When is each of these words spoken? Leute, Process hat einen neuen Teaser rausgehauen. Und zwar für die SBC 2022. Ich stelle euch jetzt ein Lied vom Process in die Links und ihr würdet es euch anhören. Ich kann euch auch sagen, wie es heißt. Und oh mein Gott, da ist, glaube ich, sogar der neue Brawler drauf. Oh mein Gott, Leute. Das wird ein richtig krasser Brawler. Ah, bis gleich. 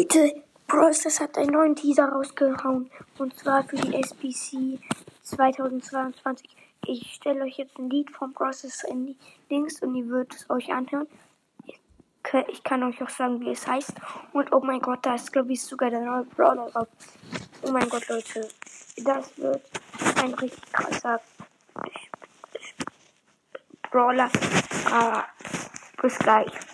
Leute, 0.00 0.32
Process 0.66 1.20
hat 1.20 1.36
einen 1.36 1.50
neuen 1.50 1.76
Teaser 1.76 2.08
rausgehauen. 2.08 2.90
Und 3.18 3.38
zwar 3.38 3.64
für 3.64 3.76
die 3.76 3.94
SBC 4.02 4.78
2022. 5.20 6.48
Ich 6.86 7.12
stelle 7.16 7.44
euch 7.44 7.58
jetzt 7.58 7.78
ein 7.78 7.90
Lied 7.90 8.10
vom 8.10 8.32
Process 8.32 8.82
in 8.84 9.08
die 9.08 9.16
Links 9.50 9.82
und 9.82 9.94
ihr 9.94 10.06
würdet 10.06 10.36
es 10.36 10.48
euch 10.48 10.72
anhören. 10.72 11.06
Ich 12.48 12.64
kann 12.64 12.82
euch 12.82 13.02
auch 13.02 13.10
sagen, 13.10 13.42
wie 13.42 13.50
es 13.50 13.66
heißt. 13.66 13.92
Und 14.32 14.50
oh 14.54 14.60
mein 14.60 14.80
Gott, 14.80 15.00
da 15.02 15.16
ist, 15.16 15.34
glaube 15.34 15.52
ich, 15.52 15.62
sogar 15.62 15.90
der 15.90 16.00
neue 16.00 16.24
Brawler 16.24 16.70
drauf. 16.70 16.88
Oh 17.60 17.70
mein 17.70 17.86
Gott, 17.90 18.08
Leute. 18.08 18.48
Das 19.04 19.36
wird 19.36 19.60
ein 20.16 20.32
richtig 20.32 20.72
krasser 20.72 21.20
Brawler. 23.90 24.30
Ah, 24.90 25.24
bis 26.00 26.18
gleich. 26.18 26.70